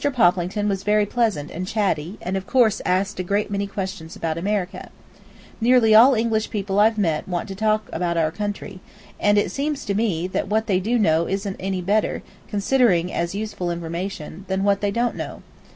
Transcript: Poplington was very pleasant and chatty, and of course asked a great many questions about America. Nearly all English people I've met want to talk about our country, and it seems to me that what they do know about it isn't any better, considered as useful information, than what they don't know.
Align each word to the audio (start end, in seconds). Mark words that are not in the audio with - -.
Poplington 0.13 0.67
was 0.67 0.81
very 0.81 1.05
pleasant 1.05 1.51
and 1.51 1.67
chatty, 1.67 2.17
and 2.23 2.35
of 2.35 2.47
course 2.47 2.81
asked 2.85 3.19
a 3.19 3.23
great 3.23 3.51
many 3.51 3.67
questions 3.67 4.15
about 4.15 4.35
America. 4.35 4.89
Nearly 5.61 5.93
all 5.93 6.15
English 6.15 6.49
people 6.49 6.79
I've 6.79 6.97
met 6.97 7.27
want 7.27 7.47
to 7.49 7.53
talk 7.53 7.87
about 7.93 8.17
our 8.17 8.31
country, 8.31 8.79
and 9.19 9.37
it 9.37 9.51
seems 9.51 9.85
to 9.85 9.93
me 9.93 10.25
that 10.29 10.47
what 10.49 10.65
they 10.65 10.79
do 10.79 10.97
know 10.97 11.17
about 11.25 11.29
it 11.29 11.33
isn't 11.35 11.57
any 11.59 11.81
better, 11.83 12.23
considered 12.47 13.11
as 13.11 13.35
useful 13.35 13.69
information, 13.69 14.43
than 14.47 14.63
what 14.63 14.81
they 14.81 14.89
don't 14.89 15.15
know. 15.15 15.43